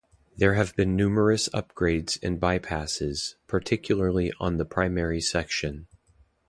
There 0.35 0.55
have 0.55 0.75
been 0.75 0.95
numerous 0.95 1.47
upgrades 1.49 2.17
and 2.23 2.39
bypasses, 2.39 3.35
particularly 3.45 4.33
on 4.39 4.57
the 4.57 4.65
primary 4.65 5.21
section. 5.21 5.85